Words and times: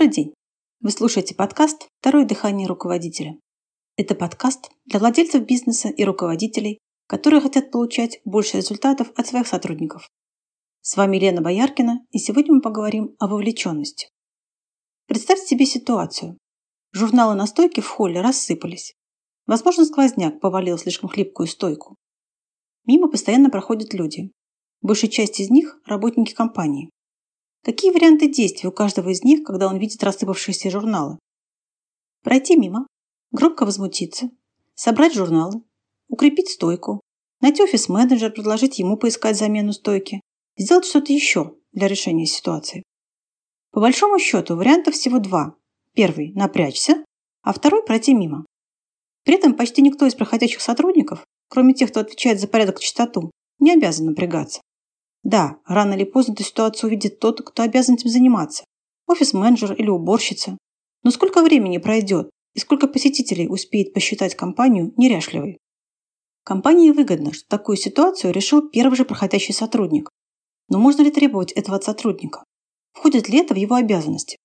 Добрый 0.00 0.14
день! 0.14 0.34
Вы 0.80 0.92
слушаете 0.92 1.34
подкаст 1.34 1.86
«Второе 2.00 2.24
дыхание 2.24 2.66
руководителя». 2.66 3.38
Это 3.98 4.14
подкаст 4.14 4.70
для 4.86 4.98
владельцев 4.98 5.44
бизнеса 5.44 5.90
и 5.90 6.04
руководителей, 6.04 6.78
которые 7.06 7.42
хотят 7.42 7.70
получать 7.70 8.22
больше 8.24 8.56
результатов 8.56 9.12
от 9.14 9.26
своих 9.26 9.46
сотрудников. 9.46 10.08
С 10.80 10.96
вами 10.96 11.18
Лена 11.18 11.42
Бояркина, 11.42 12.00
и 12.12 12.18
сегодня 12.18 12.54
мы 12.54 12.60
поговорим 12.62 13.14
о 13.18 13.26
вовлеченности. 13.26 14.08
Представьте 15.06 15.44
себе 15.44 15.66
ситуацию. 15.66 16.38
Журналы 16.92 17.34
на 17.34 17.46
стойке 17.46 17.82
в 17.82 17.88
холле 17.88 18.22
рассыпались. 18.22 18.94
Возможно, 19.44 19.84
сквозняк 19.84 20.40
повалил 20.40 20.78
слишком 20.78 21.10
хлипкую 21.10 21.46
стойку. 21.46 21.94
Мимо 22.86 23.10
постоянно 23.10 23.50
проходят 23.50 23.92
люди. 23.92 24.32
Большая 24.80 25.10
часть 25.10 25.40
из 25.40 25.50
них– 25.50 25.78
работники 25.84 26.32
компании. 26.32 26.88
Какие 27.62 27.90
варианты 27.90 28.28
действий 28.28 28.68
у 28.68 28.72
каждого 28.72 29.10
из 29.10 29.22
них, 29.22 29.44
когда 29.44 29.68
он 29.68 29.78
видит 29.78 30.02
рассыпавшиеся 30.02 30.70
журналы? 30.70 31.18
Пройти 32.22 32.56
мимо, 32.56 32.86
громко 33.32 33.64
возмутиться, 33.64 34.30
собрать 34.74 35.14
журналы, 35.14 35.62
укрепить 36.08 36.50
стойку, 36.50 37.00
найти 37.40 37.62
офис-менеджер, 37.62 38.32
предложить 38.32 38.78
ему 38.78 38.96
поискать 38.96 39.36
замену 39.36 39.72
стойки, 39.72 40.20
сделать 40.56 40.86
что-то 40.86 41.12
еще 41.12 41.54
для 41.72 41.86
решения 41.86 42.26
ситуации. 42.26 42.82
По 43.72 43.80
большому 43.80 44.18
счету 44.18 44.56
вариантов 44.56 44.94
всего 44.94 45.18
два. 45.18 45.54
Первый– 45.94 46.32
напрячься, 46.34 47.04
а 47.42 47.52
второй– 47.52 47.82
пройти 47.86 48.14
мимо. 48.14 48.46
При 49.24 49.34
этом 49.34 49.54
почти 49.54 49.82
никто 49.82 50.06
из 50.06 50.14
проходящих 50.14 50.60
сотрудников, 50.60 51.24
кроме 51.48 51.74
тех, 51.74 51.90
кто 51.90 52.00
отвечает 52.00 52.40
за 52.40 52.48
порядок 52.48 52.78
и 52.78 52.82
чистоту, 52.82 53.30
не 53.58 53.72
обязан 53.72 54.06
напрягаться. 54.06 54.60
Да, 55.22 55.58
рано 55.66 55.94
или 55.94 56.04
поздно 56.04 56.32
эту 56.32 56.44
ситуацию 56.44 56.88
увидит 56.88 57.18
тот, 57.18 57.42
кто 57.42 57.62
обязан 57.62 57.96
этим 57.96 58.08
заниматься. 58.08 58.64
Офис-менеджер 59.06 59.72
или 59.74 59.88
уборщица. 59.88 60.56
Но 61.02 61.10
сколько 61.10 61.42
времени 61.42 61.78
пройдет 61.78 62.30
и 62.54 62.60
сколько 62.60 62.88
посетителей 62.88 63.48
успеет 63.48 63.92
посчитать 63.92 64.34
компанию 64.34 64.92
неряшливой? 64.96 65.58
Компании 66.44 66.90
выгодно, 66.90 67.32
что 67.32 67.46
такую 67.48 67.76
ситуацию 67.76 68.32
решил 68.32 68.68
первый 68.68 68.96
же 68.96 69.04
проходящий 69.04 69.54
сотрудник. 69.54 70.10
Но 70.68 70.78
можно 70.78 71.02
ли 71.02 71.10
требовать 71.10 71.52
этого 71.52 71.76
от 71.76 71.84
сотрудника? 71.84 72.44
Входит 72.92 73.28
ли 73.28 73.38
это 73.38 73.54
в 73.54 73.56
его 73.56 73.76
обязанности? 73.76 74.36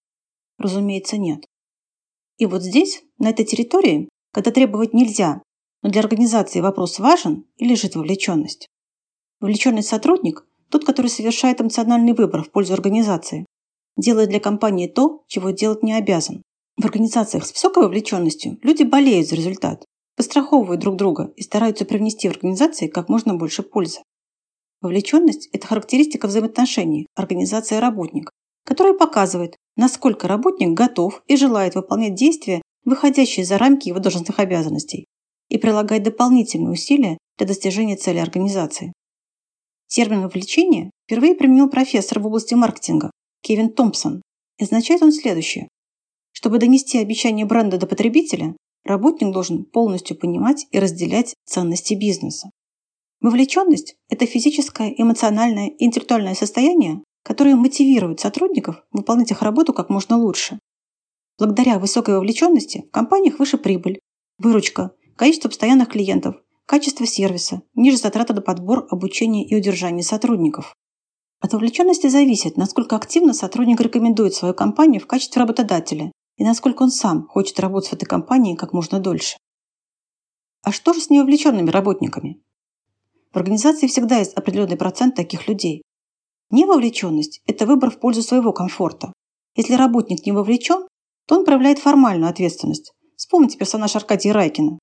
Разумеется, 0.58 1.18
нет. 1.18 1.46
И 2.38 2.46
вот 2.46 2.64
здесь, 2.64 3.04
на 3.18 3.30
этой 3.30 3.46
территории, 3.46 4.10
когда 4.34 4.52
требовать 4.52 4.94
нельзя, 4.94 5.42
но 5.82 5.90
для 5.90 6.02
организации 6.02 6.60
вопрос 6.60 7.00
важен 7.00 7.46
и 7.58 7.66
лежит 7.66 7.96
вовлеченность. 7.96 8.68
Вовлеченный 9.40 9.84
сотрудник 9.84 10.46
тот, 10.70 10.86
который 10.86 11.08
совершает 11.08 11.62
эмоциональный 11.62 12.14
выбор 12.14 12.44
в 12.44 12.52
пользу 12.52 12.74
организации, 12.74 13.46
делает 13.98 14.30
для 14.30 14.40
компании 14.40 14.88
то, 14.88 15.24
чего 15.28 15.52
делать 15.52 15.84
не 15.84 15.94
обязан. 15.94 16.42
В 16.78 16.86
организациях 16.86 17.46
с 17.46 17.54
высокой 17.54 17.84
вовлеченностью 17.84 18.58
люди 18.62 18.84
болеют 18.84 19.28
за 19.28 19.36
результат, 19.36 19.86
постраховывают 20.18 20.82
друг 20.82 20.98
друга 20.98 21.32
и 21.36 21.42
стараются 21.42 21.86
привнести 21.86 22.28
в 22.28 22.32
организации 22.32 22.88
как 22.88 23.10
можно 23.10 23.36
больше 23.36 23.64
пользы. 23.64 24.00
Вовлеченность– 24.82 25.50
это 25.54 25.68
характеристика 25.68 26.28
взаимоотношений 26.28 27.08
организация-работник, 27.16 28.30
которая 28.66 28.94
показывает, 28.94 29.56
насколько 29.78 30.28
работник 30.28 30.70
готов 30.72 31.24
и 31.28 31.38
желает 31.38 31.76
выполнять 31.76 32.16
действия, 32.16 32.62
выходящие 32.84 33.46
за 33.46 33.58
рамки 33.58 33.88
его 33.88 34.00
должностных 34.00 34.40
обязанностей, 34.40 35.06
и 35.50 35.58
прилагать 35.58 36.04
дополнительные 36.04 36.72
усилия 36.72 37.18
для 37.38 37.48
достижения 37.48 37.96
цели 37.96 38.20
организации. 38.20 38.94
Термин 39.88 40.24
«вовлечение» 40.24 40.92
впервые 41.06 41.36
применил 41.36 41.70
профессор 41.70 42.20
в 42.20 42.28
области 42.28 42.54
маркетинга 42.54 43.12
Кевин 43.42 43.72
Томпсон. 43.72 44.22
И 44.58 44.64
означает 44.64 45.02
он 45.04 45.12
следующее. 45.12 45.68
Чтобы 46.32 46.58
донести 46.58 46.98
обещание 46.98 47.46
бренда 47.46 47.78
до 47.78 47.88
потребителя, 47.88 48.56
работник 48.84 49.32
должен 49.32 49.66
полностью 49.66 50.18
понимать 50.18 50.68
и 50.72 50.80
разделять 50.80 51.36
ценности 51.46 51.94
бизнеса. 51.94 52.50
Вовлеченность– 53.22 53.96
это 54.10 54.26
физическое, 54.26 54.94
эмоциональное 54.98 55.70
и 55.70 55.86
интеллектуальное 55.86 56.36
состояние, 56.36 57.04
которое 57.24 57.56
мотивирует 57.56 58.20
сотрудников 58.20 58.84
выполнять 58.92 59.32
их 59.32 59.42
работу 59.42 59.74
как 59.74 59.90
можно 59.90 60.18
лучше. 60.18 60.60
Благодаря 61.38 61.80
высокой 61.80 62.16
вовлеченности 62.16 62.86
в 62.88 62.92
компаниях 62.92 63.40
выше 63.40 63.58
прибыль, 63.58 64.00
выручка, 64.38 64.92
количество 65.16 65.50
постоянных 65.50 65.90
клиентов, 65.90 66.36
качество 66.66 67.06
сервиса, 67.06 67.62
ниже 67.74 67.98
затраты 67.98 68.34
на 68.34 68.42
подбор, 68.42 68.88
обучение 68.90 69.46
и 69.46 69.56
удержание 69.56 70.04
сотрудников. 70.04 70.76
От 71.40 71.54
вовлеченности 71.54 72.08
зависит, 72.08 72.58
насколько 72.58 72.96
активно 72.96 73.34
сотрудник 73.34 73.80
рекомендует 73.82 74.34
свою 74.34 74.54
компанию 74.54 75.02
в 75.02 75.08
качестве 75.08 75.42
работодателя 75.42 76.12
и 76.38 76.44
насколько 76.44 76.84
он 76.84 76.92
сам 76.92 77.28
хочет 77.28 77.60
работать 77.60 77.90
в 77.90 77.94
этой 77.94 78.06
компании 78.06 78.56
как 78.56 78.74
можно 78.74 79.00
дольше. 79.00 79.38
А 80.64 80.72
что 80.72 80.94
же 80.94 81.02
с 81.02 81.10
невовлеченными 81.10 81.70
работниками? 81.70 82.42
В 83.32 83.38
организации 83.38 83.88
всегда 83.88 84.18
есть 84.18 84.34
определенный 84.34 84.78
процент 84.78 85.16
таких 85.16 85.48
людей. 85.48 85.84
Невовлеченность– 86.50 87.42
это 87.48 87.66
выбор 87.66 87.92
в 87.92 88.00
пользу 88.00 88.22
своего 88.22 88.54
комфорта. 88.54 89.14
Если 89.56 89.74
работник 89.74 90.26
не 90.26 90.32
вовлечен, 90.32 90.88
то 91.28 91.38
он 91.38 91.46
проявляет 91.46 91.80
формальную 91.80 92.30
ответственность. 92.30 92.94
Вспомните 93.16 93.58
персонаж 93.58 93.96
Аркадия 93.96 94.34
Райкина. 94.34 94.80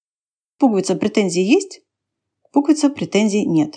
Пуговица 0.59 0.95
претензии 0.95 1.43
есть? 1.43 1.83
Пуговица 2.53 2.91
претензий 2.91 3.47
нет. 3.47 3.77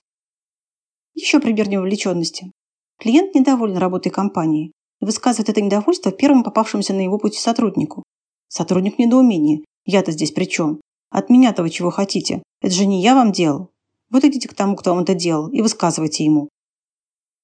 Еще 1.13 1.39
пример 1.39 1.69
невовлеченности. 1.69 2.51
Клиент 2.99 3.35
недоволен 3.35 3.77
работой 3.77 4.11
компании 4.11 4.71
и 5.01 5.05
высказывает 5.05 5.49
это 5.49 5.61
недовольство 5.61 6.11
первому 6.11 6.43
попавшемуся 6.43 6.93
на 6.93 7.01
его 7.01 7.17
пути 7.17 7.39
сотруднику. 7.39 8.03
Сотрудник 8.47 8.95
в 8.95 8.99
недоумении. 8.99 9.65
Я-то 9.85 10.11
здесь 10.11 10.31
при 10.31 10.45
чем? 10.45 10.81
От 11.09 11.29
меня-то 11.29 11.61
вы 11.61 11.69
чего 11.69 11.91
хотите? 11.91 12.43
Это 12.61 12.73
же 12.73 12.85
не 12.85 13.01
я 13.01 13.15
вам 13.15 13.31
делал. 13.31 13.69
Вот 14.09 14.23
идите 14.23 14.47
к 14.47 14.53
тому, 14.53 14.75
кто 14.75 14.93
вам 14.93 15.03
это 15.03 15.13
делал, 15.13 15.49
и 15.49 15.61
высказывайте 15.61 16.23
ему. 16.23 16.49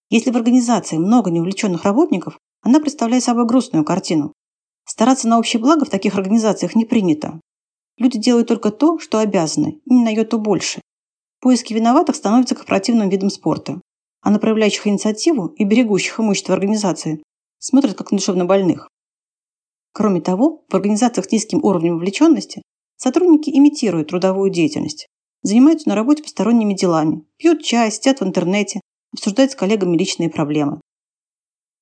Если 0.10 0.32
в 0.32 0.36
организации 0.36 0.98
много 0.98 1.32
неувлеченных 1.32 1.86
работников, 1.86 2.38
она 2.62 2.80
представляет 2.80 3.24
собой 3.24 3.46
грустную 3.46 3.86
картину. 3.86 4.34
Стараться 4.86 5.28
на 5.28 5.40
общее 5.40 5.62
благо 5.62 5.86
в 5.86 5.90
таких 5.90 6.16
организациях 6.16 6.76
не 6.76 6.86
принято. 6.86 7.40
Люди 8.02 8.18
делают 8.18 8.48
только 8.48 8.72
то, 8.72 8.98
что 8.98 9.20
обязаны, 9.20 9.80
не 9.86 10.04
на 10.04 10.10
йоту 10.10 10.40
больше. 10.40 10.82
Поиски 11.40 11.76
виноватых 11.76 12.16
становятся 12.16 12.56
корпоративным 12.56 13.10
видом 13.10 13.30
спорта. 13.30 13.80
А 14.22 14.32
на 14.32 14.40
проявляющих 14.40 14.88
инициативу 14.88 15.50
и 15.50 15.64
берегущих 15.64 16.20
имущество 16.20 16.56
организации 16.56 17.22
смотрят 17.60 17.94
как 17.94 18.12
на 18.12 18.18
душевно 18.18 18.46
больных. 18.46 18.88
Кроме 19.94 20.20
того, 20.20 20.66
в 20.68 20.76
организациях 20.76 21.28
с 21.28 21.32
низким 21.32 21.64
уровнем 21.64 21.94
вовлеченности 21.94 22.64
сотрудники 22.98 23.52
имитируют 23.52 24.08
трудовую 24.08 24.50
деятельность, 24.50 25.06
занимаются 25.44 25.88
на 25.88 25.94
работе 25.94 26.24
посторонними 26.24 26.74
делами, 26.74 27.24
пьют 27.38 27.62
чай, 27.62 27.92
сидят 27.92 28.20
в 28.20 28.24
интернете, 28.24 28.82
обсуждают 29.14 29.52
с 29.52 29.56
коллегами 29.56 29.96
личные 29.96 30.32
проблемы. 30.32 30.82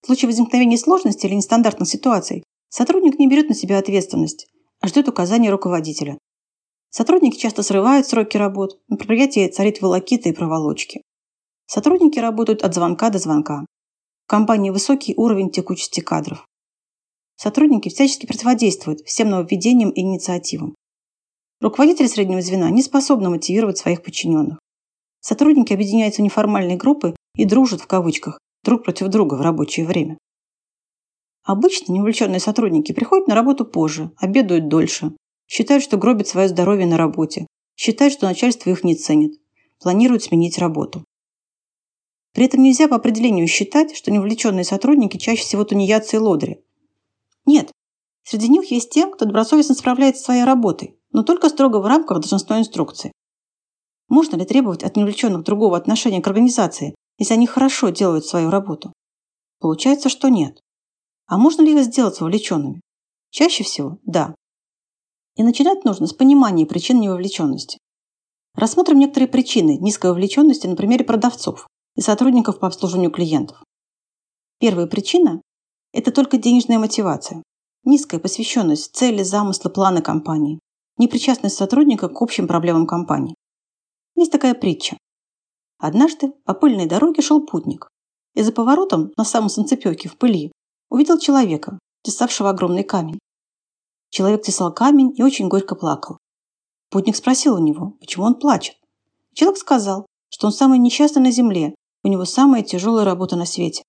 В 0.02 0.08
случае 0.08 0.28
возникновения 0.28 0.78
сложностей 0.78 1.30
или 1.30 1.36
нестандартных 1.36 1.88
ситуаций 1.88 2.44
сотрудник 2.68 3.20
не 3.20 3.30
берет 3.30 3.48
на 3.48 3.56
себя 3.56 3.78
ответственность, 3.78 4.50
ждет 4.84 5.08
указания 5.08 5.50
руководителя. 5.50 6.18
Сотрудники 6.90 7.38
часто 7.38 7.64
срывают 7.64 8.08
сроки 8.08 8.38
работ, 8.38 8.80
на 8.88 8.98
предприятии 8.98 9.48
царит 9.48 9.82
волокита 9.82 10.30
и 10.30 10.34
проволочки. 10.34 11.02
Сотрудники 11.68 12.18
работают 12.18 12.64
от 12.64 12.74
звонка 12.74 13.10
до 13.10 13.20
звонка. 13.20 13.66
В 14.26 14.30
компании 14.30 14.72
высокий 14.72 15.14
уровень 15.16 15.52
текучести 15.52 16.00
кадров. 16.00 16.46
Сотрудники 17.36 17.90
всячески 17.90 18.26
противодействуют 18.26 19.02
всем 19.02 19.30
нововведениям 19.30 19.92
и 19.92 20.02
инициативам. 20.02 20.76
Руководители 21.62 22.08
среднего 22.08 22.42
звена 22.42 22.70
не 22.70 22.82
способны 22.82 23.30
мотивировать 23.30 23.78
своих 23.78 24.02
подчиненных. 24.02 24.60
Сотрудники 25.20 25.74
объединяются 25.74 26.22
в 26.22 26.26
неформальные 26.26 26.78
группы 26.78 27.16
и 27.36 27.46
дружат 27.46 27.82
в 27.82 27.88
кавычках 27.88 28.40
друг 28.64 28.84
против 28.84 29.08
друга 29.08 29.36
в 29.36 29.42
рабочее 29.42 29.86
время. 29.86 30.18
Обычно 31.44 31.94
неувлеченные 31.94 32.40
сотрудники 32.40 32.92
приходят 32.92 33.28
на 33.28 33.36
работу 33.36 33.66
позже, 33.66 34.12
обедают 34.18 34.68
дольше, 34.68 35.16
считают, 35.48 35.84
что 35.84 35.98
гробят 35.98 36.28
свое 36.28 36.48
здоровье 36.48 36.86
на 36.86 36.98
работе, 36.98 37.48
считают, 37.76 38.14
что 38.14 38.28
начальство 38.28 38.70
их 38.70 38.84
не 38.84 38.96
ценит, 38.96 39.40
планируют 39.80 40.24
сменить 40.24 40.58
работу. 40.60 41.06
При 42.34 42.46
этом 42.46 42.62
нельзя 42.62 42.88
по 42.88 42.96
определению 42.96 43.48
считать, 43.48 43.96
что 43.96 44.12
неувлеченные 44.12 44.64
сотрудники 44.64 45.18
чаще 45.18 45.42
всего 45.42 45.64
тунеядцы 45.64 46.18
и 46.18 46.20
лодыри. 46.20 46.64
Нет, 47.46 47.72
среди 48.24 48.48
них 48.50 48.70
есть 48.72 48.92
те, 48.92 49.08
кто 49.08 49.26
добросовестно 49.26 49.74
справляется 49.74 50.20
со 50.20 50.26
своей 50.26 50.44
работой, 50.44 51.00
но 51.12 51.24
только 51.24 51.50
строго 51.50 51.78
в 51.78 51.86
рамках 51.88 52.20
должностной 52.20 52.60
инструкции. 52.60 53.12
Можно 54.08 54.36
ли 54.38 54.46
требовать 54.46 54.84
от 54.84 54.96
неувлеченных 54.96 55.44
другого 55.44 55.78
отношения 55.78 56.22
к 56.22 56.28
организации, 56.28 56.96
если 57.18 57.34
они 57.34 57.48
хорошо 57.48 57.90
делают 57.90 58.26
свою 58.26 58.50
работу? 58.50 58.94
Получается, 59.60 60.10
что 60.10 60.30
нет. 60.30 60.60
А 61.30 61.38
можно 61.38 61.62
ли 61.62 61.74
их 61.74 61.84
сделать 61.84 62.20
вовлеченными? 62.20 62.82
Чаще 63.30 63.64
всего– 63.64 64.00
да. 64.04 64.34
И 65.36 65.44
начинать 65.44 65.86
нужно 65.86 66.08
с 66.08 66.14
понимания 66.14 66.66
причин 66.66 67.00
невовлеченности. 67.00 67.78
Рассмотрим 68.56 68.98
некоторые 68.98 69.30
причины 69.30 69.78
низкой 69.78 70.08
вовлеченности 70.08 70.66
на 70.66 70.76
примере 70.76 71.06
продавцов 71.06 71.68
и 71.96 72.02
сотрудников 72.02 72.60
по 72.60 72.66
обслуживанию 72.66 73.12
клиентов. 73.12 73.64
Первая 74.60 74.88
причина– 74.88 75.40
это 75.94 76.12
только 76.12 76.40
денежная 76.40 76.80
мотивация. 76.80 77.44
низкая 77.84 78.20
посвященность 78.20 78.94
цели, 78.96 79.22
замысла, 79.22 79.70
плана 79.70 80.02
компании, 80.02 80.60
непричастность 80.98 81.56
сотрудника 81.56 82.10
к 82.10 82.22
общим 82.22 82.48
проблемам 82.48 82.88
компании. 82.88 83.36
Есть 84.16 84.32
такая 84.32 84.56
притча. 84.56 84.98
Однажды 85.78 86.34
по 86.44 86.56
пыльной 86.56 86.88
дороге 86.88 87.22
шел 87.22 87.46
путник 87.46 87.88
и 88.34 88.42
за 88.42 88.52
поворотом 88.52 89.14
на 89.16 89.24
самом 89.24 89.50
санцепёке 89.50 90.10
в 90.10 90.18
пыли 90.18 90.52
увидел 90.90 91.18
человека, 91.18 91.80
тесавшего 92.04 92.50
огромный 92.50 92.84
камень. 92.84 93.20
Человек 94.10 94.42
тесал 94.42 94.74
камень 94.74 95.14
и 95.16 95.24
очень 95.24 95.48
горько 95.48 95.76
плакал. 95.76 96.18
Путник 96.90 97.16
спросил 97.16 97.56
у 97.56 97.64
него, 97.64 97.94
почему 98.00 98.26
он 98.26 98.36
плачет. 98.36 98.76
Человек 99.34 99.60
сказал, 99.60 100.08
что 100.30 100.48
он 100.48 100.54
самый 100.54 100.80
несчастный 100.80 101.22
на 101.22 101.32
земле, 101.32 101.76
у 102.04 102.08
него 102.08 102.26
самая 102.26 102.64
тяжелая 102.64 103.06
работа 103.06 103.36
на 103.36 103.46
свете. 103.46 103.84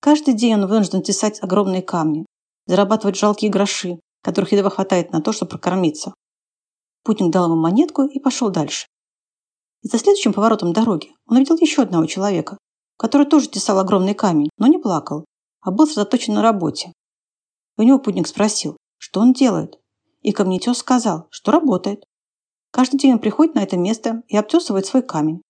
Каждый 0.00 0.34
день 0.34 0.54
он 0.54 0.66
вынужден 0.66 1.02
тесать 1.02 1.42
огромные 1.42 1.82
камни, 1.82 2.26
зарабатывать 2.66 3.16
жалкие 3.16 3.50
гроши, 3.50 4.00
которых 4.22 4.52
едва 4.52 4.70
хватает 4.70 5.12
на 5.12 5.20
то, 5.20 5.32
чтобы 5.32 5.50
прокормиться. 5.50 6.14
Путник 7.04 7.30
дал 7.30 7.46
ему 7.46 7.56
монетку 7.56 8.04
и 8.04 8.18
пошел 8.18 8.50
дальше. 8.50 8.86
И 9.82 9.88
за 9.88 9.98
следующим 9.98 10.32
поворотом 10.32 10.72
дороги 10.72 11.12
он 11.26 11.36
увидел 11.36 11.56
еще 11.56 11.82
одного 11.82 12.06
человека, 12.06 12.58
который 12.98 13.26
тоже 13.26 13.48
тесал 13.48 13.78
огромный 13.78 14.14
камень, 14.14 14.50
но 14.58 14.66
не 14.66 14.78
плакал, 14.78 15.24
а 15.60 15.70
был 15.70 15.86
сосредоточен 15.86 16.34
на 16.34 16.42
работе. 16.42 16.92
У 17.76 17.82
него 17.82 17.98
путник 17.98 18.26
спросил, 18.26 18.76
что 18.98 19.20
он 19.20 19.32
делает, 19.32 19.80
и 20.22 20.32
камнетес 20.32 20.78
сказал, 20.78 21.28
что 21.30 21.50
работает. 21.50 22.04
Каждый 22.70 22.98
день 22.98 23.14
он 23.14 23.18
приходит 23.18 23.54
на 23.54 23.62
это 23.62 23.76
место 23.76 24.22
и 24.28 24.36
обтесывает 24.36 24.86
свой 24.86 25.02
камень. 25.02 25.42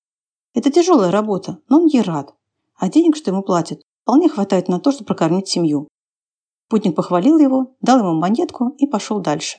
Это 0.55 0.71
тяжелая 0.71 1.11
работа, 1.11 1.59
но 1.69 1.79
он 1.81 1.87
ей 1.87 2.03
рад, 2.03 2.35
а 2.77 2.89
денег, 2.89 3.17
что 3.17 3.31
ему 3.31 3.43
платят, 3.43 3.83
вполне 4.03 4.29
хватает 4.29 4.69
на 4.69 4.81
то, 4.81 4.91
чтобы 4.91 5.07
прокормить 5.07 5.49
семью. 5.49 5.89
Путник 6.69 6.95
похвалил 6.95 7.39
его, 7.39 7.77
дал 7.81 7.99
ему 7.99 8.15
монетку 8.15 8.71
и 8.79 8.87
пошел 8.87 9.21
дальше. 9.21 9.59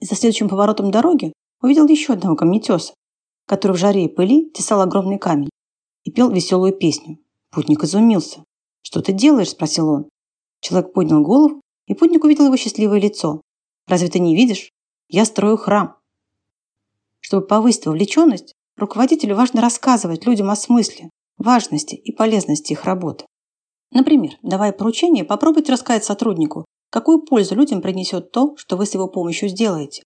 И 0.00 0.06
за 0.06 0.14
следующим 0.14 0.48
поворотом 0.48 0.90
дороги 0.90 1.32
увидел 1.60 1.86
еще 1.86 2.14
одного 2.14 2.36
камнетеса, 2.36 2.94
который 3.46 3.72
в 3.72 3.78
жаре 3.78 4.04
и 4.04 4.08
пыли 4.08 4.50
тесал 4.50 4.80
огромный 4.80 5.18
камень 5.18 5.50
и 6.04 6.10
пел 6.10 6.30
веселую 6.30 6.72
песню. 6.72 7.18
Путник 7.50 7.84
изумился. 7.84 8.44
«Что 8.82 9.00
ты 9.00 9.12
делаешь?»– 9.12 9.50
спросил 9.50 9.88
он. 9.88 10.08
Человек 10.60 10.92
поднял 10.92 11.22
голову, 11.22 11.60
и 11.86 11.94
путник 11.94 12.24
увидел 12.24 12.46
его 12.46 12.56
счастливое 12.56 13.00
лицо. 13.00 13.40
«Разве 13.86 14.08
ты 14.08 14.18
не 14.18 14.36
видишь? 14.36 14.70
Я 15.08 15.24
строю 15.24 15.56
храм». 15.56 15.96
Чтобы 17.20 17.46
повысить 17.46 17.86
вовлеченность, 17.86 18.52
руководителю 18.76 19.36
важно 19.36 19.60
рассказывать 19.60 20.26
людям 20.26 20.50
о 20.50 20.56
смысле, 20.56 21.10
важности 21.38 21.94
и 21.94 22.12
полезности 22.12 22.72
их 22.72 22.84
работы. 22.84 23.24
Например, 23.90 24.32
давая 24.42 24.72
поручение, 24.72 25.24
попробуйте 25.24 25.72
рассказать 25.72 26.04
сотруднику, 26.04 26.64
какую 26.90 27.22
пользу 27.22 27.54
людям 27.54 27.82
принесет 27.82 28.32
то, 28.32 28.56
что 28.56 28.76
вы 28.76 28.86
с 28.86 28.94
его 28.94 29.08
помощью 29.08 29.48
сделаете. 29.48 30.02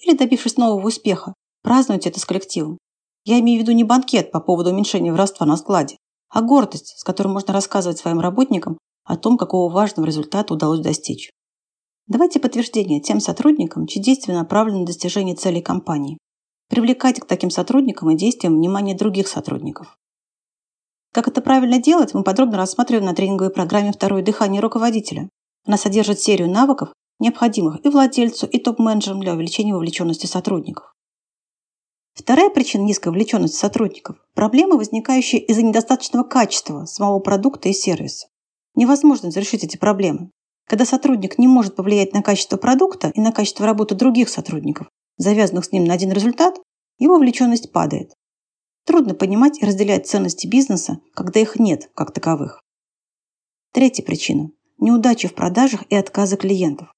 Или 0.00 0.16
добившись 0.16 0.56
нового 0.56 0.86
успеха, 0.86 1.34
празднуйте 1.62 2.08
это 2.08 2.20
с 2.20 2.24
коллективом. 2.24 2.78
Я 3.24 3.40
имею 3.40 3.58
в 3.58 3.62
виду 3.62 3.72
не 3.72 3.84
банкет 3.84 4.30
по 4.30 4.40
поводу 4.40 4.70
уменьшения 4.70 5.12
воровства 5.12 5.46
на 5.46 5.56
складе, 5.56 5.96
а 6.30 6.42
гордость, 6.42 6.98
с 6.98 7.04
которой 7.04 7.28
можно 7.28 7.52
рассказывать 7.52 7.98
своим 7.98 8.20
работникам 8.20 8.78
о 9.04 9.16
том, 9.16 9.38
какого 9.38 9.72
важного 9.72 10.06
результата 10.06 10.52
удалось 10.52 10.80
достичь. 10.80 11.30
Давайте 12.06 12.40
подтверждение 12.40 13.00
тем 13.00 13.20
сотрудникам, 13.20 13.86
чьи 13.86 14.02
действия 14.02 14.34
направлены 14.34 14.80
на 14.80 14.86
достижение 14.86 15.34
целей 15.34 15.60
компании. 15.60 16.18
Привлекайте 16.68 17.22
к 17.22 17.26
таким 17.26 17.50
сотрудникам 17.50 18.10
и 18.10 18.16
действиям 18.16 18.56
внимание 18.56 18.96
других 18.96 19.28
сотрудников. 19.28 19.96
Как 21.12 21.28
это 21.28 21.40
правильно 21.40 21.80
делать, 21.80 22.12
мы 22.12 22.22
подробно 22.22 22.58
рассматриваем 22.58 23.06
на 23.06 23.14
тренинговой 23.14 23.52
программе 23.52 23.92
«Второе 23.92 24.22
дыхание 24.22 24.60
руководителя». 24.60 25.30
Она 25.66 25.78
содержит 25.78 26.20
серию 26.20 26.50
навыков, 26.50 26.92
необходимых 27.18 27.84
и 27.84 27.88
владельцу, 27.88 28.46
и 28.46 28.58
топ-менеджерам 28.58 29.20
для 29.20 29.32
увеличения 29.32 29.74
вовлеченности 29.74 30.26
сотрудников. 30.26 30.94
Вторая 32.18 32.50
причина 32.50 32.82
низкой 32.82 33.08
вовлеченности 33.08 33.56
сотрудников– 33.56 34.16
проблемы, 34.34 34.76
возникающие 34.76 35.40
из-за 35.40 35.62
недостаточного 35.62 36.24
качества 36.24 36.84
самого 36.84 37.20
продукта 37.20 37.68
и 37.68 37.72
сервиса. 37.72 38.26
Невозможно 38.74 39.30
зарешить 39.30 39.62
эти 39.62 39.76
проблемы. 39.76 40.32
Когда 40.66 40.84
сотрудник 40.84 41.38
не 41.38 41.46
может 41.46 41.76
повлиять 41.76 42.12
на 42.12 42.22
качество 42.22 42.56
продукта 42.56 43.12
и 43.14 43.20
на 43.20 43.30
качество 43.30 43.64
работы 43.64 43.94
других 43.94 44.30
сотрудников, 44.30 44.88
завязанных 45.16 45.66
с 45.66 45.70
ним 45.70 45.84
на 45.84 45.94
один 45.94 46.10
результат, 46.10 46.56
его 46.98 47.14
вовлеченность 47.14 47.70
падает. 47.70 48.12
Трудно 48.84 49.14
понимать 49.14 49.62
и 49.62 49.64
разделять 49.64 50.08
ценности 50.08 50.48
бизнеса, 50.48 50.98
когда 51.14 51.38
их 51.38 51.60
нет 51.60 51.88
как 51.94 52.12
таковых. 52.12 52.60
Третья 53.72 54.02
причина– 54.02 54.50
неудачи 54.78 55.28
в 55.28 55.34
продажах 55.36 55.84
и 55.88 55.94
отказы 55.94 56.36
клиентов. 56.36 56.92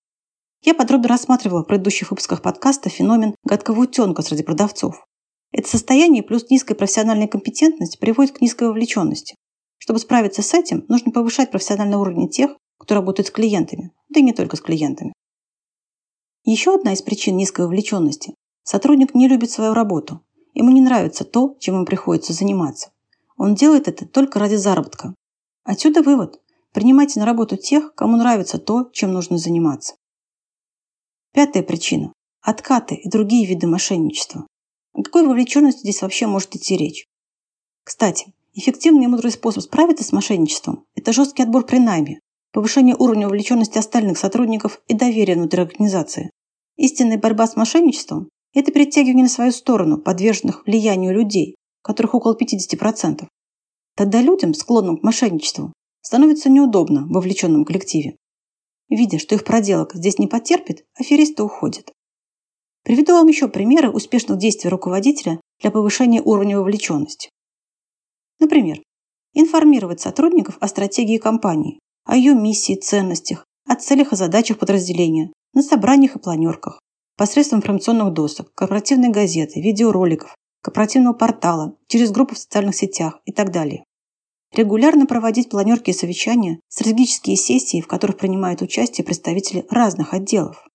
Я 0.63 0.73
подробно 0.73 1.09
рассматривала 1.09 1.63
в 1.63 1.67
предыдущих 1.67 2.11
выпусках 2.11 2.41
подкаста 2.41 2.89
феномен 2.89 3.35
гадкого 3.45 3.83
утенка 3.83 4.23
среди 4.23 4.43
продавцов. 4.43 5.07
Это 5.53 5.69
состояние 5.69 6.23
плюс 6.23 6.49
низкая 6.51 6.77
профессиональная 6.77 7.29
компетентность 7.29 7.99
приводит 7.99 8.39
к 8.39 8.41
низкой 8.41 8.69
вовлеченности. 8.69 9.35
Чтобы 9.79 9.99
справиться 9.99 10.43
с 10.43 10.55
этим, 10.55 10.85
нужно 10.89 11.13
повышать 11.13 11.51
профессиональный 11.51 11.97
уровень 11.97 12.29
тех, 12.29 12.57
кто 12.79 12.95
работает 12.95 13.29
с 13.29 13.33
клиентами, 13.33 13.93
да 14.09 14.21
и 14.21 14.23
не 14.23 14.33
только 14.33 14.57
с 14.57 14.61
клиентами. 14.61 15.13
Еще 16.45 16.75
одна 16.75 16.93
из 16.93 17.03
причин 17.03 17.37
низкой 17.37 17.63
вовлеченности– 17.63 18.35
сотрудник 18.63 19.15
не 19.15 19.29
любит 19.29 19.51
свою 19.51 19.75
работу, 19.75 20.23
Ему 20.55 20.71
не 20.73 20.81
нравится 20.81 21.25
то, 21.25 21.57
чем 21.61 21.77
ему 21.77 21.85
приходится 21.85 22.33
заниматься. 22.33 22.91
Он 23.37 23.55
делает 23.55 23.89
это 23.89 24.07
только 24.07 24.39
ради 24.39 24.57
заработка. 24.57 25.15
Отсюда 25.65 26.03
вывод. 26.03 26.41
Принимайте 26.73 27.21
на 27.21 27.27
работу 27.27 27.57
тех, 27.57 27.95
кому 27.95 28.17
нравится 28.17 28.59
то, 28.59 28.91
чем 28.93 29.13
нужно 29.13 29.39
заниматься. 29.39 29.95
Пятая 31.33 31.63
причина. 31.63 32.13
Откаты 32.43 32.95
и 32.95 33.09
другие 33.09 33.47
виды 33.47 33.67
мошенничества. 33.67 34.47
О 34.93 35.03
какой 35.03 35.27
вовлеченности 35.27 35.81
здесь 35.81 36.03
вообще 36.03 36.27
может 36.27 36.55
идти 36.57 36.77
речь? 36.77 37.07
Кстати, 37.85 38.33
эффективный 38.55 39.05
и 39.05 39.09
мудрый 39.09 39.33
способ 39.33 39.63
справиться 39.63 40.05
с 40.05 40.13
мошенничеством– 40.13 40.85
это 40.95 41.13
жесткий 41.13 41.43
отбор 41.43 41.65
при 41.65 41.79
найме, 41.79 42.21
повышение 42.53 42.97
уровня 42.97 43.27
вовлеченности 43.27 43.79
остальных 43.79 44.19
сотрудников 44.19 44.81
и 44.89 44.95
доверия 44.95 45.35
внутри 45.35 45.63
организации. 45.63 46.31
Истинная 46.77 47.19
борьба 47.19 47.47
с 47.47 47.57
мошенничеством 47.57 48.29
это 48.53 48.73
перетягивание 48.73 49.25
на 49.25 49.29
свою 49.29 49.53
сторону 49.53 49.99
подверженных 49.99 50.67
влиянию 50.67 51.15
людей, 51.15 51.57
которых 51.83 52.15
около 52.15 52.37
50%. 52.37 53.27
Тогда 53.97 54.21
людям, 54.21 54.55
склонным 54.55 54.97
к 54.99 55.03
мошенничеству, 55.03 55.73
становится 56.01 56.51
неудобно 56.51 57.07
в 57.07 57.13
вовлеченном 57.13 57.65
коллективе. 57.65 58.17
Видя, 58.89 59.19
что 59.19 59.35
их 59.35 59.45
проделок 59.45 59.95
здесь 59.95 60.19
не 60.19 60.27
потерпит, 60.27 60.85
аферисты 60.99 61.43
уходят. 61.43 61.93
Приведу 62.83 63.13
вам 63.13 63.27
еще 63.29 63.49
примеры 63.49 63.91
успешных 63.91 64.39
действий 64.39 64.71
руководителя 64.71 65.41
для 65.61 65.71
повышения 65.71 66.23
уровня 66.23 66.59
вовлеченности. 66.59 67.29
Например, 68.39 68.83
информировать 69.35 70.01
сотрудников 70.01 70.57
о 70.61 70.69
стратегии 70.69 71.19
компании, 71.19 71.79
о 72.05 72.17
ее 72.17 72.35
миссии, 72.35 72.75
ценностях, 72.75 73.45
о 73.67 73.77
целях 73.77 74.13
и 74.13 74.17
задачах 74.17 74.59
подразделения 74.59 75.33
на 75.53 75.63
собраниях 75.63 76.17
и 76.17 76.19
планерках, 76.19 76.81
посредством 77.17 77.59
информационных 77.59 78.15
досок, 78.15 78.53
корпоративной 78.55 79.11
газеты, 79.11 79.61
видеороликов, 79.61 80.35
корпоративного 80.63 81.13
портала, 81.13 81.77
через 81.87 82.11
группы 82.11 82.35
в 82.35 82.39
социальных 82.39 82.75
сетях 82.75 83.21
и 83.27 83.33
так 83.33 83.53
далее. 83.53 83.85
Регулярно 84.53 85.07
проводить 85.07 85.49
планерки 85.49 85.91
и 85.91 85.95
совещания, 85.95 86.61
стратегические 86.69 87.37
сессии, 87.37 87.81
в 87.81 87.87
которых 87.87 88.17
принимают 88.17 88.63
участие 88.63 89.05
представители 89.05 89.65
разных 89.71 90.13
отделов. 90.15 90.67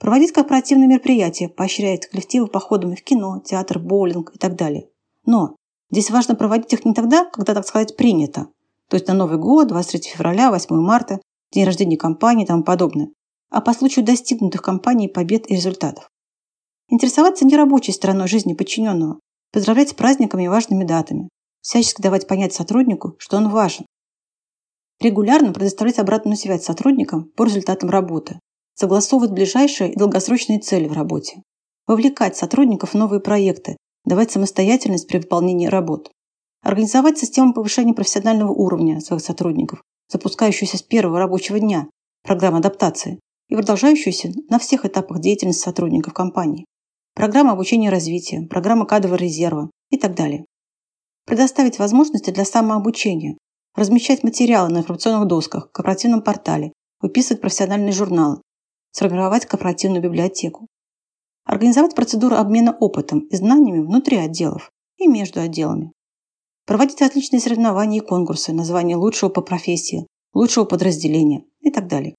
Проводить 0.00 0.32
корпоративные 0.32 0.88
мероприятия, 0.88 1.48
поощряет 1.48 2.06
коллективы 2.06 2.48
походами 2.48 2.96
в 2.96 3.04
кино, 3.04 3.40
театр, 3.44 3.78
боулинг 3.78 4.34
и 4.34 4.38
так 4.38 4.56
далее. 4.56 4.88
Но 5.24 5.54
здесь 5.92 6.10
важно 6.10 6.34
проводить 6.34 6.72
их 6.72 6.84
не 6.84 6.94
тогда, 6.94 7.26
когда, 7.26 7.54
так 7.54 7.66
сказать, 7.66 7.96
принято. 7.96 8.48
То 8.88 8.96
есть 8.96 9.06
на 9.06 9.14
Новый 9.14 9.38
год, 9.38 9.68
23 9.68 10.10
февраля, 10.10 10.50
8 10.50 10.74
марта, 10.74 11.20
день 11.52 11.64
рождения 11.64 11.96
компании 11.96 12.44
и 12.44 12.46
тому 12.48 12.64
подобное 12.64 13.10
а 13.50 13.60
по 13.60 13.74
случаю 13.74 14.04
достигнутых 14.04 14.62
компанией 14.62 15.08
побед 15.08 15.50
и 15.50 15.54
результатов. 15.54 16.08
Интересоваться 16.88 17.44
нерабочей 17.44 17.92
стороной 17.92 18.28
жизни 18.28 18.54
подчиненного, 18.54 19.20
поздравлять 19.52 19.90
с 19.90 19.94
праздниками 19.94 20.44
и 20.44 20.48
важными 20.48 20.84
датами, 20.84 21.28
всячески 21.60 22.00
давать 22.00 22.26
понять 22.26 22.54
сотруднику, 22.54 23.16
что 23.18 23.36
он 23.36 23.48
важен. 23.48 23.86
Регулярно 25.00 25.52
предоставлять 25.52 25.98
обратную 25.98 26.36
связь 26.36 26.64
сотрудникам 26.64 27.24
по 27.36 27.44
результатам 27.44 27.90
работы, 27.90 28.38
согласовывать 28.74 29.32
ближайшие 29.32 29.92
и 29.92 29.96
долгосрочные 29.96 30.60
цели 30.60 30.88
в 30.88 30.92
работе, 30.92 31.42
вовлекать 31.86 32.36
сотрудников 32.36 32.90
в 32.90 32.94
новые 32.94 33.20
проекты, 33.20 33.76
давать 34.04 34.30
самостоятельность 34.30 35.06
при 35.06 35.18
выполнении 35.18 35.66
работ, 35.66 36.10
организовать 36.62 37.18
систему 37.18 37.52
повышения 37.52 37.94
профессионального 37.94 38.52
уровня 38.52 39.00
своих 39.00 39.22
сотрудников, 39.22 39.82
запускающуюся 40.08 40.78
с 40.78 40.82
первого 40.82 41.18
рабочего 41.18 41.58
дня, 41.58 41.88
программа 42.22 42.58
адаптации, 42.58 43.20
и 43.48 43.56
продолжающуюся 43.56 44.32
на 44.48 44.58
всех 44.58 44.86
этапах 44.86 45.20
деятельности 45.20 45.64
сотрудников 45.64 46.14
компании. 46.14 46.64
Программа 47.14 47.52
обучения 47.52 47.88
и 47.88 47.90
развития, 47.90 48.46
программа 48.48 48.86
кадрового 48.86 49.16
резерва 49.16 49.70
и 49.90 49.98
так 49.98 50.14
далее. 50.14 50.46
Предоставить 51.26 51.78
возможности 51.78 52.30
для 52.30 52.44
самообучения, 52.44 53.36
размещать 53.74 54.22
материалы 54.22 54.70
на 54.70 54.78
информационных 54.78 55.26
досках, 55.26 55.70
корпоративном 55.72 56.22
портале, 56.22 56.72
выписывать 57.00 57.40
профессиональные 57.40 57.92
журналы, 57.92 58.40
сформировать 58.92 59.46
корпоративную 59.46 60.02
библиотеку, 60.02 60.66
организовать 61.44 61.94
процедуру 61.94 62.36
обмена 62.36 62.76
опытом 62.78 63.20
и 63.20 63.36
знаниями 63.36 63.80
внутри 63.80 64.16
отделов 64.16 64.70
и 64.98 65.06
между 65.06 65.40
отделами, 65.40 65.92
проводить 66.66 67.02
отличные 67.02 67.40
соревнования 67.40 68.00
и 68.00 68.06
конкурсы 68.06 68.52
на 68.52 68.64
звание 68.64 68.96
лучшего 68.96 69.30
по 69.30 69.42
профессии, 69.42 70.06
лучшего 70.32 70.64
подразделения 70.64 71.44
и 71.60 71.70
так 71.70 71.88
далее. 71.88 72.14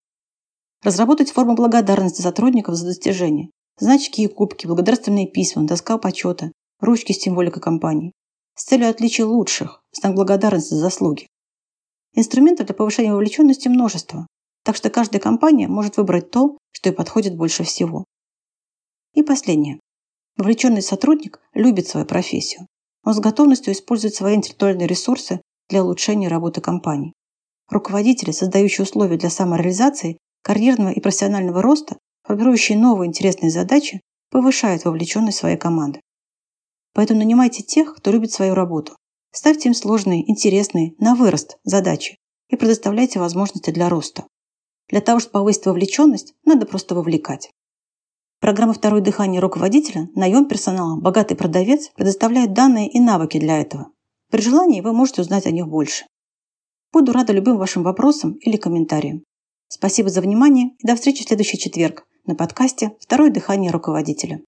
Разработать 0.83 1.31
форму 1.31 1.55
благодарности 1.55 2.21
сотрудников 2.21 2.75
за 2.75 2.87
достижения, 2.87 3.51
значки 3.77 4.23
и 4.23 4.27
кубки, 4.27 4.65
благодарственные 4.67 5.27
письма, 5.27 5.65
доска 5.65 5.97
почета, 5.97 6.51
ручки 6.79 7.13
с 7.13 7.19
символикой 7.19 7.61
компании. 7.61 8.11
С 8.55 8.65
целью 8.65 8.89
отличия 8.89 9.25
лучших, 9.25 9.81
знак 9.91 10.15
благодарности 10.15 10.73
за 10.73 10.81
заслуги. 10.81 11.27
Инструментов 12.13 12.65
для 12.65 12.75
повышения 12.75 13.13
вовлеченности 13.13 13.69
множество, 13.69 14.27
так 14.63 14.75
что 14.75 14.89
каждая 14.89 15.21
компания 15.21 15.67
может 15.67 15.97
выбрать 15.97 16.31
то, 16.31 16.57
что 16.71 16.89
ей 16.89 16.95
подходит 16.95 17.35
больше 17.35 17.63
всего. 17.63 18.05
И 19.13 19.23
последнее. 19.23 19.79
Вовлеченный 20.37 20.81
сотрудник 20.81 21.39
любит 21.53 21.87
свою 21.87 22.05
профессию. 22.05 22.67
Он 23.03 23.13
с 23.13 23.19
готовностью 23.19 23.73
использует 23.73 24.15
свои 24.15 24.35
интеллектуальные 24.35 24.87
ресурсы 24.87 25.41
для 25.69 25.83
улучшения 25.83 26.27
работы 26.27 26.61
компании. 26.61 27.13
Руководители, 27.69 28.31
создающие 28.31 28.83
условия 28.83 29.17
для 29.17 29.29
самореализации, 29.29 30.17
карьерного 30.43 30.91
и 30.91 30.99
профессионального 30.99 31.61
роста, 31.61 31.97
формирующие 32.23 32.77
новые 32.77 33.07
интересные 33.07 33.49
задачи, 33.49 34.01
повышают 34.29 34.85
вовлеченность 34.85 35.37
своей 35.37 35.57
команды. 35.57 36.01
Поэтому 36.93 37.19
нанимайте 37.19 37.63
тех, 37.63 37.95
кто 37.95 38.11
любит 38.11 38.31
свою 38.31 38.53
работу. 38.53 38.95
Ставьте 39.33 39.69
им 39.69 39.73
сложные, 39.73 40.29
интересные, 40.29 40.93
на 40.99 41.15
вырост 41.15 41.57
задачи 41.63 42.17
и 42.49 42.57
предоставляйте 42.57 43.19
возможности 43.19 43.71
для 43.71 43.87
роста. 43.87 44.25
Для 44.91 45.01
того, 45.01 45.19
чтобы 45.19 45.33
повысить 45.33 45.65
вовлеченность, 45.65 46.35
надо 46.45 46.65
просто 46.65 46.95
вовлекать. 46.95 47.51
Программа 48.39 48.73
«Второе 48.73 49.01
дыхание 49.01 49.39
руководителя», 49.39 50.09
наем 50.15 50.47
персонала, 50.47 50.99
богатый 50.99 51.35
продавец 51.35 51.89
предоставляет 51.95 52.53
данные 52.53 52.89
и 52.89 52.99
навыки 52.99 53.39
для 53.39 53.59
этого. 53.59 53.91
При 54.29 54.41
желании 54.41 54.81
вы 54.81 54.93
можете 54.93 55.21
узнать 55.21 55.45
о 55.45 55.51
них 55.51 55.67
больше. 55.67 56.05
Буду 56.91 57.11
рада 57.13 57.33
любым 57.33 57.57
вашим 57.57 57.83
вопросам 57.83 58.33
или 58.33 58.57
комментариям. 58.57 59.23
Спасибо 59.67 60.09
за 60.09 60.21
внимание 60.21 60.71
и 60.79 60.87
до 60.87 60.95
встречи 60.95 61.23
в 61.23 61.27
следующий 61.27 61.57
четверг 61.57 62.05
на 62.25 62.35
подкасте 62.35 62.91
«Второе 62.99 63.29
дыхание 63.29 63.71
руководителя». 63.71 64.39